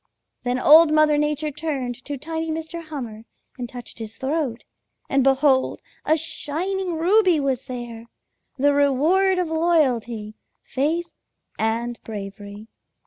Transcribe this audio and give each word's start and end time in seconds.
"Then 0.41 0.57
Old 0.57 0.91
Mother 0.91 1.15
Nature 1.15 1.51
turned 1.51 2.03
to 2.05 2.17
tiny 2.17 2.49
Mr. 2.49 2.81
Hummer 2.85 3.25
and 3.59 3.69
touched 3.69 3.99
his 3.99 4.17
throat, 4.17 4.63
and 5.07 5.23
behold 5.23 5.79
a 6.05 6.17
shining 6.17 6.95
ruby 6.95 7.39
was 7.39 7.65
there, 7.65 8.07
the 8.57 8.73
reward 8.73 9.37
of 9.37 9.49
loyalty, 9.49 10.33
faith, 10.63 11.13
and 11.59 11.99
bravery. 12.03 12.67